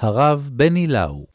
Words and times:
הרב 0.00 0.48
בני 0.52 0.86
לאו. 0.86 1.26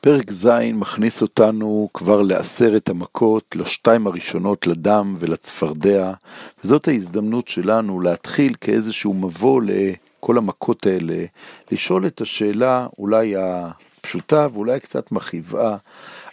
פרק 0.00 0.30
ז' 0.30 0.48
מכניס 0.74 1.22
אותנו 1.22 1.88
כבר 1.94 2.22
לעשרת 2.22 2.88
המכות, 2.88 3.56
לשתיים 3.56 4.06
הראשונות 4.06 4.66
לדם 4.66 5.16
ולצפרדע, 5.18 6.12
וזאת 6.64 6.88
ההזדמנות 6.88 7.48
שלנו 7.48 8.00
להתחיל 8.00 8.54
כאיזשהו 8.60 9.14
מבוא 9.14 9.62
לכל 9.62 10.38
המכות 10.38 10.86
האלה, 10.86 11.24
לשאול 11.72 12.06
את 12.06 12.20
השאלה 12.20 12.86
אולי 12.98 13.34
הפשוטה 13.36 14.46
ואולי 14.52 14.80
קצת 14.80 15.12
מכאיבה, 15.12 15.76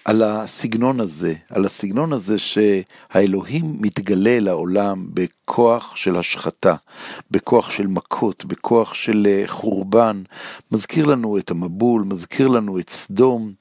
על 0.06 0.24
הסגנון 0.24 1.00
הזה, 1.00 1.34
על 1.50 1.66
הסגנון 1.66 2.14
הזה 2.14 2.36
שהאלוהים 2.40 3.76
מתגלה 3.80 4.40
לעולם 4.40 5.06
בכוח 5.14 5.96
של 5.96 6.18
השחתה, 6.18 6.76
בכוח 7.32 7.72
של 7.72 7.88
מכות, 7.88 8.46
בכוח 8.46 8.94
של 8.94 9.28
אה, 9.30 9.44
חורבן, 9.48 10.24
מזכיר 10.72 11.06
לנו 11.06 11.38
את 11.38 11.52
המבול, 11.52 12.04
מזכיר 12.04 12.48
לנו 12.48 12.80
את 12.80 12.90
סדום. 12.90 13.54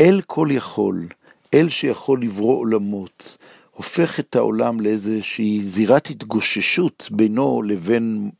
אל 0.00 0.20
כל 0.26 0.48
יכול, 0.50 1.06
אל 1.54 1.68
שיכול 1.68 2.22
לברוא 2.22 2.58
עולמות, 2.58 3.36
הופך 3.70 4.20
את 4.20 4.36
העולם 4.36 4.80
לאיזושהי 4.80 5.60
זירת 5.64 6.10
התגוששות 6.10 7.08
בינו 7.10 7.62
לבין 7.62 8.30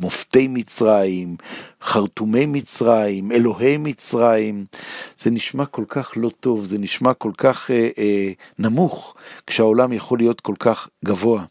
מופתי 0.00 0.48
מצרים, 0.48 1.36
חרטומי 1.82 2.46
מצרים, 2.46 3.32
אלוהי 3.32 3.76
מצרים, 3.76 4.64
זה 5.18 5.30
נשמע 5.30 5.66
כל 5.66 5.84
כך 5.88 6.12
לא 6.16 6.30
טוב, 6.40 6.64
זה 6.64 6.78
נשמע 6.78 7.14
כל 7.14 7.32
כך 7.38 7.70
אה, 7.70 7.88
אה, 7.98 8.32
נמוך, 8.58 9.14
כשהעולם 9.46 9.92
יכול 9.92 10.18
להיות 10.18 10.40
כל 10.40 10.54
כך 10.58 10.88
גבוה. 11.04 11.44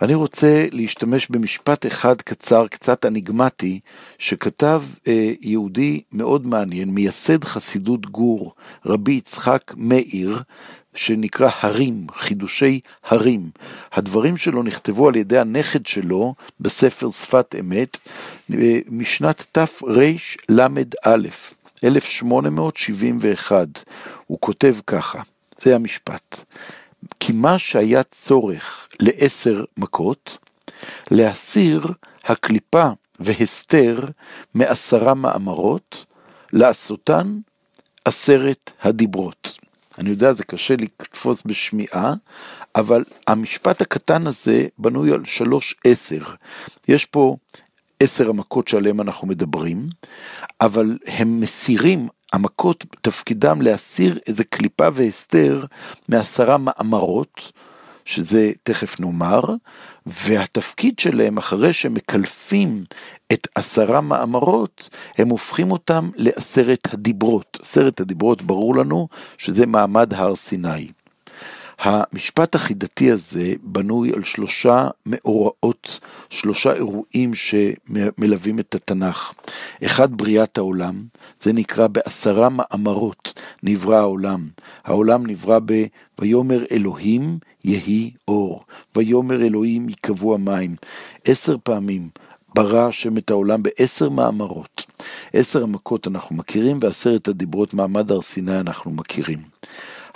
ואני 0.00 0.14
רוצה 0.14 0.66
להשתמש 0.72 1.28
במשפט 1.30 1.86
אחד 1.86 2.22
קצר, 2.22 2.66
קצת 2.68 3.04
אניגמטי, 3.06 3.80
שכתב 4.18 4.82
אה, 5.06 5.32
יהודי 5.40 6.00
מאוד 6.12 6.46
מעניין, 6.46 6.90
מייסד 6.90 7.44
חסידות 7.44 8.06
גור, 8.06 8.54
רבי 8.86 9.12
יצחק 9.12 9.74
מאיר, 9.76 10.42
שנקרא 10.98 11.50
הרים, 11.60 12.06
חידושי 12.14 12.80
הרים. 13.04 13.50
הדברים 13.92 14.36
שלו 14.36 14.62
נכתבו 14.62 15.08
על 15.08 15.16
ידי 15.16 15.38
הנכד 15.38 15.86
שלו 15.86 16.34
בספר 16.60 17.10
שפת 17.10 17.54
אמת 17.60 17.96
אה, 18.54 18.78
משנת 18.88 19.46
תרל"א, 19.52 21.18
1871. 21.84 23.68
הוא 24.26 24.38
כותב 24.40 24.76
ככה, 24.86 25.22
זה 25.58 25.74
המשפט: 25.74 26.44
כי 27.20 27.32
מה 27.32 27.58
שהיה 27.58 28.02
צורך 28.02 28.88
לעשר 29.00 29.64
מכות, 29.76 30.38
להסיר 31.10 31.86
הקליפה 32.24 32.88
והסתר 33.20 34.04
מעשרה 34.54 35.14
מאמרות, 35.14 36.04
לעשותן 36.52 37.38
עשרת 38.04 38.70
הדיברות. 38.82 39.58
אני 39.98 40.10
יודע, 40.10 40.32
זה 40.32 40.44
קשה 40.44 40.74
לתפוס 40.76 41.42
בשמיעה, 41.46 42.14
אבל 42.76 43.04
המשפט 43.26 43.82
הקטן 43.82 44.26
הזה 44.26 44.66
בנוי 44.78 45.12
על 45.12 45.24
שלוש 45.24 45.76
עשר. 45.84 46.22
יש 46.88 47.04
פה 47.04 47.36
עשר 48.00 48.28
המכות 48.28 48.68
שעליהן 48.68 49.00
אנחנו 49.00 49.28
מדברים, 49.28 49.88
אבל 50.60 50.98
הם 51.06 51.40
מסירים, 51.40 52.08
המכות 52.32 52.84
תפקידם 53.02 53.62
להסיר 53.62 54.18
איזה 54.26 54.44
קליפה 54.44 54.88
והסתר 54.94 55.64
מעשרה 56.08 56.56
מאמרות, 56.58 57.52
שזה 58.08 58.52
תכף 58.62 59.00
נאמר, 59.00 59.40
והתפקיד 60.06 60.98
שלהם, 60.98 61.38
אחרי 61.38 61.72
שמקלפים 61.72 62.84
את 63.32 63.48
עשרה 63.54 64.00
מאמרות, 64.00 64.90
הם 65.18 65.28
הופכים 65.28 65.70
אותם 65.70 66.10
לעשרת 66.16 66.88
הדיברות. 66.92 67.58
עשרת 67.62 68.00
הדיברות, 68.00 68.42
ברור 68.42 68.76
לנו 68.76 69.08
שזה 69.38 69.66
מעמד 69.66 70.14
הר 70.14 70.36
סיני. 70.36 70.88
המשפט 71.78 72.54
החידתי 72.54 73.10
הזה 73.10 73.52
בנוי 73.62 74.12
על 74.12 74.24
שלושה 74.24 74.88
מאורעות, 75.06 76.00
שלושה 76.30 76.72
אירועים 76.72 77.32
שמלווים 77.34 78.58
את 78.58 78.74
התנ"ך. 78.74 79.32
אחד, 79.84 80.16
בריאת 80.16 80.58
העולם, 80.58 81.04
זה 81.42 81.52
נקרא 81.52 81.86
בעשרה 81.86 82.48
מאמרות 82.48 83.40
נברא 83.62 83.96
העולם. 83.96 84.48
העולם 84.84 85.26
נברא 85.26 85.58
ב... 85.64 85.84
ויאמר 86.18 86.64
אלוהים 86.70 87.38
יהי 87.64 88.10
אור, 88.28 88.64
ויאמר 88.96 89.42
אלוהים 89.42 89.88
יקבעו 89.88 90.34
המים. 90.34 90.76
עשר 91.24 91.56
פעמים 91.62 92.08
ברא 92.54 92.88
השם 92.88 93.18
את 93.18 93.30
העולם 93.30 93.62
בעשר 93.62 94.08
מאמרות. 94.08 94.86
עשר 95.32 95.62
המכות 95.62 96.06
אנחנו 96.06 96.36
מכירים, 96.36 96.78
ועשרת 96.82 97.28
הדיברות 97.28 97.74
מעמד 97.74 98.10
הר 98.10 98.22
סיני 98.22 98.58
אנחנו 98.58 98.90
מכירים. 98.90 99.38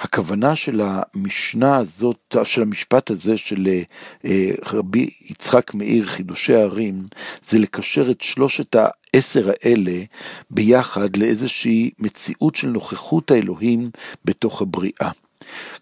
הכוונה 0.03 0.57
של 0.57 0.81
המשנה 0.85 1.77
הזאת, 1.77 2.37
של 2.45 2.63
המשפט 2.63 3.11
הזה 3.11 3.37
של 3.37 3.69
אה, 4.25 4.51
רבי 4.67 5.11
יצחק 5.31 5.75
מאיר, 5.75 6.07
חידושי 6.07 6.55
הערים, 6.55 7.07
זה 7.45 7.59
לקשר 7.59 8.11
את 8.11 8.21
שלושת 8.21 8.77
העשר 8.77 9.51
האלה 9.51 10.03
ביחד 10.51 11.17
לאיזושהי 11.17 11.91
מציאות 11.99 12.57
של 12.57 12.69
נוכחות 12.69 13.31
האלוהים 13.31 13.91
בתוך 14.25 14.63
הבריאה. 14.63 15.11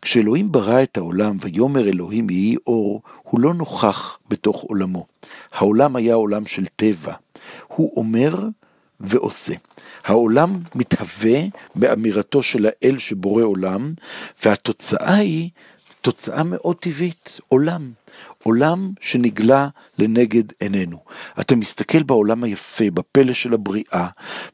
כשאלוהים 0.03 0.53
ברא 0.53 0.83
את 0.83 0.97
העולם 0.97 1.37
ויאמר 1.41 1.89
אלוהים 1.89 2.31
יהי 2.31 2.57
אור, 2.67 3.03
הוא 3.23 3.41
לא 3.41 3.55
נוכח 3.55 4.19
בתוך 4.29 4.63
עולמו. 4.63 5.07
העולם 5.53 5.97
היה 5.97 6.15
עולם 6.15 6.47
של 6.47 6.67
טבע. 6.77 7.15
הוא 7.67 7.93
אומר 7.97 8.35
ועושה. 9.01 9.55
העולם 10.05 10.61
מתהווה 10.75 11.41
באמירתו 11.75 12.43
של 12.43 12.67
האל 12.67 12.99
שבורא 12.99 13.43
עולם, 13.43 13.95
והתוצאה 14.45 15.15
היא 15.15 15.51
תוצאה 16.01 16.43
מאוד 16.43 16.77
טבעית, 16.77 17.41
עולם. 17.49 17.93
עולם 18.43 18.91
שנגלה 19.01 19.69
לנגד 19.99 20.45
עינינו. 20.61 20.99
אתה 21.41 21.57
מסתכל 21.57 22.03
בעולם 22.03 22.45
היפה, 22.45 22.91
בפלא 22.91 23.33
של 23.33 23.55
הבריאה, 23.55 24.09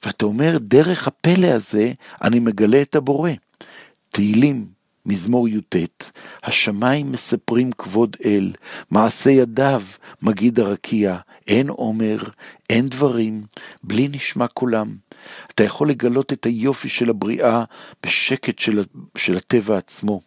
ואתה 0.05 0.27
אומר, 0.27 0.59
דרך 0.61 1.09
הפלא 1.09 1.47
הזה 1.47 1.93
אני 2.23 2.39
מגלה 2.39 2.83
את 2.83 2.97
הבורא. 2.97 3.31
תהילים, 4.11 4.67
מזמור 5.07 5.49
י"ט, 5.49 5.77
השמיים 6.43 7.13
מספרים 7.13 7.73
כבוד 7.73 8.17
אל, 8.25 8.53
מעשה 8.91 9.31
ידיו 9.31 9.83
מגיד 10.23 10.61
הרקיע, 10.61 11.17
אין 11.49 11.69
עומר, 11.69 12.19
אין 12.71 12.89
דברים, 12.89 13.43
בלי 13.83 14.09
נשמע 14.09 14.47
קולם. 14.47 14.97
אתה 15.55 15.65
יכול 15.65 15.91
לגלות 15.91 16.33
את 16.33 16.47
היופי 16.47 16.89
של 16.89 17.11
הבריאה 17.11 17.65
בשקט 18.07 18.59
של, 18.59 18.85
של 19.17 19.37
הטבע 19.37 19.77
עצמו. 19.77 20.21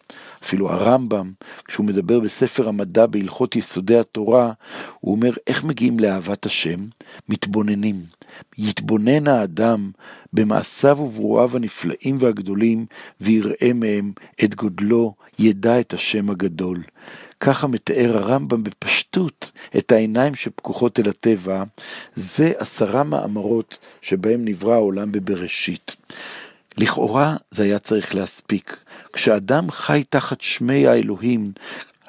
אפילו 0.43 0.69
הרמב"ם, 0.69 1.31
כשהוא 1.65 1.85
מדבר 1.85 2.19
בספר 2.19 2.69
המדע 2.69 3.05
בהלכות 3.05 3.55
יסודי 3.55 3.99
התורה, 3.99 4.51
הוא 4.99 5.15
אומר 5.15 5.33
איך 5.47 5.63
מגיעים 5.63 5.99
לאהבת 5.99 6.45
השם? 6.45 6.85
מתבוננים. 7.29 8.18
יתבונן 8.57 9.27
האדם 9.27 9.91
במעשיו 10.33 10.99
וברואיו 10.99 11.55
הנפלאים 11.55 12.17
והגדולים, 12.19 12.85
ויראה 13.21 13.71
מהם 13.75 14.11
את 14.43 14.55
גודלו, 14.55 15.13
ידע 15.39 15.79
את 15.79 15.93
השם 15.93 16.29
הגדול. 16.29 16.83
ככה 17.39 17.67
מתאר 17.67 18.17
הרמב"ם 18.17 18.63
בפשטות 18.63 19.51
את 19.77 19.91
העיניים 19.91 20.35
שפקוחות 20.35 20.99
אל 20.99 21.09
הטבע, 21.09 21.63
זה 22.15 22.51
עשרה 22.57 23.03
מאמרות 23.03 23.79
שבהם 24.01 24.45
נברא 24.45 24.73
העולם 24.73 25.11
בבראשית. 25.11 25.95
לכאורה 26.77 27.37
זה 27.51 27.63
היה 27.63 27.79
צריך 27.79 28.15
להספיק. 28.15 28.83
כשאדם 29.13 29.71
חי 29.71 30.03
תחת 30.09 30.41
שמי 30.41 30.87
האלוהים, 30.87 31.51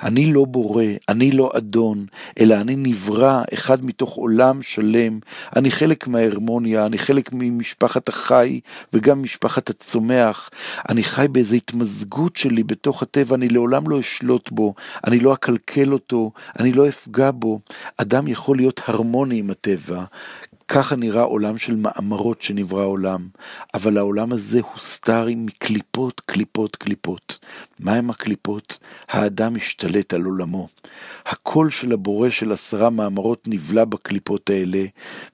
אני 0.03 0.33
לא 0.33 0.44
בורא, 0.44 0.84
אני 1.08 1.32
לא 1.32 1.52
אדון, 1.56 2.06
אלא 2.41 2.55
אני 2.55 2.76
נברא 2.76 3.43
אחד 3.55 3.85
מתוך 3.85 4.14
עולם 4.14 4.62
שלם. 4.62 5.19
אני 5.56 5.70
חלק 5.70 6.08
מההרמוניה, 6.08 6.87
אני 6.87 6.99
חלק 6.99 7.31
ממשפחת 7.32 8.08
החי 8.08 8.61
וגם 8.93 9.19
ממשפחת 9.19 9.70
הצומח. 9.70 10.50
אני 10.88 11.02
חי 11.02 11.26
באיזו 11.32 11.55
התמזגות 11.55 12.37
שלי 12.37 12.62
בתוך 12.62 13.02
הטבע, 13.02 13.37
אני 13.37 13.49
לעולם 13.49 13.88
לא 13.88 14.00
אשלוט 14.00 14.50
בו, 14.50 14.75
אני 15.06 15.20
לא 15.20 15.35
אקלקל 15.35 15.93
אותו, 15.93 16.32
אני 16.58 16.73
לא 16.73 16.88
אפגע 16.88 17.31
בו. 17.35 17.61
אדם 17.97 18.29
יכול 18.29 18.56
להיות 18.56 18.81
הרמוני 18.87 19.38
עם 19.38 19.50
הטבע, 19.50 20.05
ככה 20.72 20.96
נראה 20.96 21.22
עולם 21.22 21.58
של 21.58 21.76
מאמרות 21.76 22.43
שנברא 22.43 22.84
עולם, 22.84 23.28
אבל 23.75 23.99
העולם 23.99 24.32
הזה 24.32 24.61
הוסתר 24.72 25.26
עם 25.26 25.46
קליפות, 25.58 26.20
קליפות, 26.26 26.76
קליפות. 26.76 27.38
מהם 27.81 28.11
הקליפות? 28.11 28.78
האדם 29.08 29.56
השתלט 29.56 30.14
על 30.14 30.25
עולמו. 30.25 30.69
הקול 31.26 31.70
של 31.70 31.93
הבורא 31.93 32.31
של 32.31 32.52
עשרה 32.52 32.90
מאמרות 32.90 33.49
נבלע 33.49 33.84
בקליפות 33.84 34.50
האלה, 34.50 34.84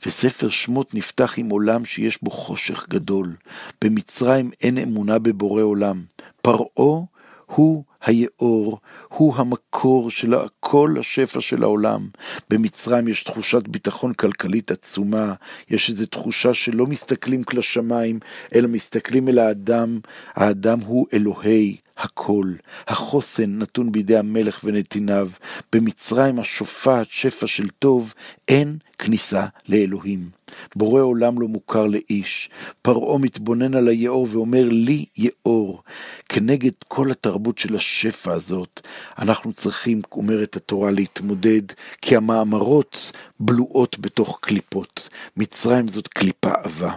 וספר 0.06 0.48
שמות 0.48 0.94
נפתח 0.94 1.34
עם 1.36 1.48
עולם 1.48 1.84
שיש 1.84 2.22
בו 2.22 2.30
חושך 2.30 2.86
גדול. 2.88 3.36
במצרים 3.84 4.50
אין 4.62 4.78
אמונה 4.78 5.18
בבורא 5.18 5.62
עולם. 5.62 6.02
פרעה 6.42 7.04
הוא 7.46 7.84
היאור, 8.00 8.78
הוא 9.08 9.34
המקור 9.36 10.10
של 10.10 10.34
כל 10.60 10.96
השפע 11.00 11.40
של 11.40 11.62
העולם. 11.62 12.08
במצרים 12.50 13.08
יש 13.08 13.22
תחושת 13.22 13.68
ביטחון 13.68 14.12
כלכלית 14.12 14.70
עצומה, 14.70 15.34
יש 15.70 15.90
איזו 15.90 16.06
תחושה 16.06 16.54
שלא 16.54 16.86
מסתכלים 16.86 17.42
כל 17.42 17.58
השמיים, 17.58 18.18
אלא 18.54 18.68
מסתכלים 18.68 19.28
אל 19.28 19.38
האדם, 19.38 20.00
האדם 20.34 20.80
הוא 20.80 21.06
אלוהי. 21.12 21.76
הכל, 21.98 22.52
החוסן 22.86 23.58
נתון 23.58 23.92
בידי 23.92 24.16
המלך 24.16 24.60
ונתיניו, 24.64 25.28
במצרים 25.72 26.38
השופעת 26.38 27.06
שפע 27.10 27.46
של 27.46 27.68
טוב, 27.68 28.14
אין 28.48 28.78
כניסה 28.98 29.46
לאלוהים. 29.68 30.30
בורא 30.76 31.02
עולם 31.02 31.40
לא 31.40 31.48
מוכר 31.48 31.86
לאיש. 31.86 32.50
פרעה 32.82 33.18
מתבונן 33.18 33.74
על 33.74 33.88
היאור 33.88 34.26
ואומר 34.30 34.68
לי 34.68 35.04
יאור. 35.18 35.82
כנגד 36.28 36.72
כל 36.88 37.10
התרבות 37.10 37.58
של 37.58 37.76
השפע 37.76 38.32
הזאת, 38.32 38.80
אנחנו 39.18 39.52
צריכים, 39.52 40.02
אומרת 40.12 40.56
התורה, 40.56 40.90
להתמודד, 40.90 41.62
כי 42.02 42.16
המאמרות 42.16 43.12
בלועות 43.40 43.98
בתוך 43.98 44.38
קליפות. 44.40 45.08
מצרים 45.36 45.88
זאת 45.88 46.08
קליפה 46.08 46.50
עבה. 46.62 46.94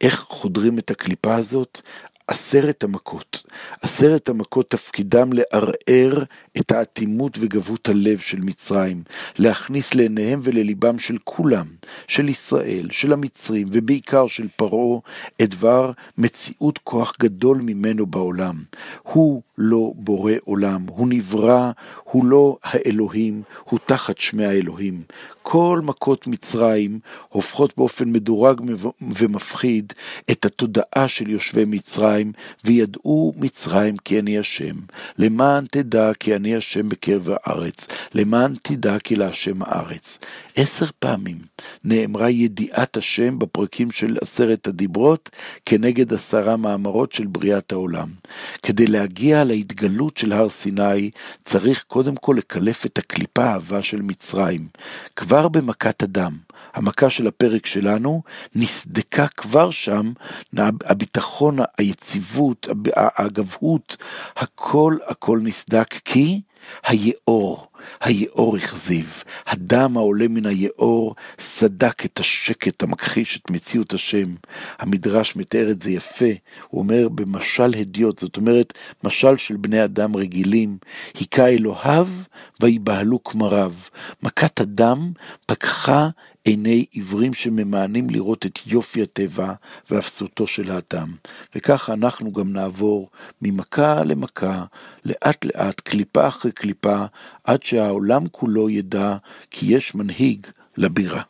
איך 0.00 0.18
חודרים 0.20 0.78
את 0.78 0.90
הקליפה 0.90 1.34
הזאת? 1.34 1.80
עשרת 2.28 2.84
המכות. 2.84 3.42
עשרת 3.82 4.28
המכות 4.28 4.70
תפקידם 4.70 5.30
לערער 5.32 6.24
את 6.58 6.72
האטימות 6.72 7.38
וגבות 7.40 7.88
הלב 7.88 8.18
של 8.18 8.40
מצרים, 8.40 9.02
להכניס 9.38 9.94
לעיניהם 9.94 10.40
ולליבם 10.42 10.98
של 10.98 11.18
כולם, 11.24 11.66
של 12.08 12.28
ישראל, 12.28 12.88
של 12.90 13.12
המצרים, 13.12 13.68
ובעיקר 13.72 14.26
של 14.26 14.48
פרעה, 14.56 14.98
את 15.42 15.50
דבר 15.50 15.92
מציאות 16.18 16.78
כוח 16.78 17.12
גדול 17.20 17.60
ממנו 17.62 18.06
בעולם. 18.06 18.62
הוא 19.02 19.42
לא 19.58 19.92
בורא 19.94 20.32
עולם, 20.44 20.86
הוא 20.88 21.08
נברא, 21.08 21.70
הוא 22.04 22.24
לא 22.24 22.56
האלוהים, 22.64 23.42
הוא 23.64 23.78
תחת 23.86 24.18
שמי 24.18 24.44
האלוהים. 24.44 25.02
כל 25.42 25.80
מכות 25.84 26.26
מצרים 26.26 27.00
הופכות 27.28 27.72
באופן 27.76 28.12
מדורג 28.12 28.60
ומפחיד 29.00 29.92
את 30.30 30.44
התודעה 30.44 31.08
של 31.08 31.30
יושבי 31.30 31.64
מצרים, 31.64 32.17
וידעו 32.64 33.34
מצרים 33.36 33.96
כי 33.96 34.18
אני 34.18 34.38
השם. 34.38 34.76
למען 35.18 35.64
תדע 35.70 36.10
כי 36.20 36.36
אני 36.36 36.56
השם 36.56 36.88
בקרב 36.88 37.28
הארץ, 37.32 37.86
למען 38.14 38.54
תדע 38.62 38.98
כי 39.04 39.16
להשם 39.16 39.62
הארץ. 39.62 40.18
עשר 40.56 40.86
פעמים 40.98 41.38
נאמרה 41.84 42.30
ידיעת 42.30 42.96
השם 42.96 43.38
בפרקים 43.38 43.90
של 43.90 44.16
עשרת 44.22 44.66
הדיברות, 44.66 45.30
כנגד 45.66 46.12
עשרה 46.14 46.56
מאמרות 46.56 47.12
של 47.12 47.26
בריאת 47.26 47.72
העולם. 47.72 48.08
כדי 48.62 48.86
להגיע 48.86 49.44
להתגלות 49.44 50.16
של 50.16 50.32
הר 50.32 50.48
סיני, 50.48 51.10
צריך 51.42 51.84
קודם 51.88 52.16
כל 52.16 52.34
לקלף 52.38 52.86
את 52.86 52.98
הקליפה 52.98 53.44
העבה 53.44 53.82
של 53.82 54.02
מצרים. 54.02 54.68
כבר 55.16 55.48
במכת 55.48 56.02
הדם, 56.02 56.36
המכה 56.74 57.10
של 57.10 57.26
הפרק 57.26 57.66
שלנו, 57.66 58.22
נסדקה 58.54 59.26
כבר 59.28 59.70
שם 59.70 60.12
הביטחון, 60.58 61.58
היציבות, 61.78 62.68
הגבהות, 62.94 63.96
הכל 64.36 64.96
הכל 65.06 65.40
נסדק, 65.42 65.94
כי 66.04 66.40
היאור, 66.86 67.68
היאור 68.00 68.56
הכזיב, 68.56 69.22
הדם 69.46 69.96
העולה 69.96 70.28
מן 70.28 70.46
היאור 70.46 71.14
סדק 71.38 72.04
את 72.04 72.20
השקט 72.20 72.82
המכחיש 72.82 73.36
את 73.36 73.50
מציאות 73.50 73.94
השם. 73.94 74.34
המדרש 74.78 75.36
מתאר 75.36 75.70
את 75.70 75.82
זה 75.82 75.90
יפה, 75.90 76.30
הוא 76.68 76.82
אומר 76.82 77.08
במשל 77.08 77.74
הדיוט, 77.78 78.18
זאת 78.18 78.36
אומרת, 78.36 78.72
משל 79.04 79.36
של 79.36 79.56
בני 79.56 79.84
אדם 79.84 80.16
רגילים, 80.16 80.78
היכה 81.14 81.46
אלוהיו 81.46 82.08
ויבהלו 82.60 83.24
כמריו. 83.24 83.72
מכת 84.22 84.60
הדם 84.60 85.12
פקחה 85.46 86.08
עיני 86.48 86.84
עיוורים 86.90 87.34
שממאנים 87.34 88.10
לראות 88.10 88.46
את 88.46 88.58
יופי 88.66 89.02
הטבע 89.02 89.52
ואפסותו 89.90 90.46
של 90.46 90.70
האדם. 90.70 91.14
וככה 91.54 91.92
אנחנו 91.92 92.32
גם 92.32 92.52
נעבור 92.52 93.10
ממכה 93.42 94.04
למכה, 94.04 94.64
לאט 95.04 95.44
לאט, 95.44 95.80
קליפה 95.80 96.28
אחרי 96.28 96.52
קליפה, 96.52 97.04
עד 97.44 97.62
שהעולם 97.62 98.28
כולו 98.28 98.70
ידע 98.70 99.16
כי 99.50 99.74
יש 99.74 99.94
מנהיג 99.94 100.46
לבירה. 100.76 101.22